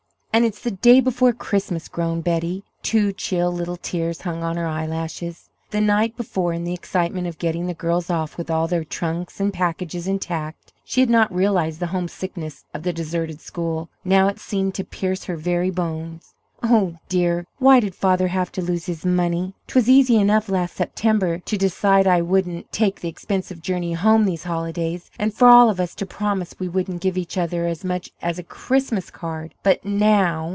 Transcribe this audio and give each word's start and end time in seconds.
"And 0.33 0.45
it's 0.45 0.61
the 0.61 0.71
day 0.71 1.01
before 1.01 1.33
Christmas!" 1.33 1.89
groaned 1.89 2.23
Betty. 2.23 2.63
Two 2.83 3.11
chill 3.11 3.51
little 3.51 3.75
tears 3.75 4.21
hung 4.21 4.43
on 4.43 4.55
her 4.55 4.65
eyelashes. 4.65 5.49
The 5.71 5.81
night 5.81 6.15
before, 6.15 6.53
in 6.53 6.63
the 6.63 6.73
excitement 6.73 7.27
of 7.27 7.37
getting 7.37 7.67
the 7.67 7.73
girls 7.73 8.09
off 8.09 8.37
with 8.37 8.49
all 8.49 8.65
their 8.65 8.85
trunks 8.85 9.41
and 9.41 9.51
packages 9.53 10.07
intact, 10.07 10.71
she 10.85 11.01
had 11.01 11.09
not 11.09 11.35
realized 11.35 11.81
the 11.81 11.87
homesickness 11.87 12.63
of 12.73 12.83
the 12.83 12.93
deserted 12.93 13.41
school. 13.41 13.89
Now 14.05 14.29
it 14.29 14.39
seemed 14.39 14.73
to 14.75 14.85
pierce 14.85 15.25
her 15.25 15.35
very 15.35 15.69
bones. 15.69 16.33
"Oh, 16.63 16.97
dear, 17.09 17.47
why 17.57 17.79
did 17.79 17.95
father 17.95 18.27
have 18.27 18.51
to 18.51 18.61
lose 18.61 18.85
his 18.85 19.03
money? 19.03 19.55
'Twas 19.65 19.89
easy 19.89 20.17
enough 20.17 20.47
last 20.47 20.75
September 20.75 21.39
to 21.39 21.57
decide 21.57 22.05
I 22.05 22.21
wouldn't 22.21 22.71
take 22.71 22.99
the 22.99 23.09
expensive 23.09 23.63
journey 23.63 23.93
home 23.93 24.25
these 24.25 24.43
holidays, 24.43 25.09
and 25.17 25.33
for 25.33 25.47
all 25.47 25.71
of 25.71 25.79
us 25.79 25.95
to 25.95 26.05
promise 26.05 26.53
we 26.59 26.67
wouldn't 26.69 27.01
give 27.01 27.17
each 27.17 27.35
other 27.35 27.65
as 27.65 27.83
much 27.83 28.11
as 28.21 28.37
a 28.37 28.43
Christmas 28.43 29.09
card. 29.09 29.55
But 29.63 29.83
now!" 29.83 30.49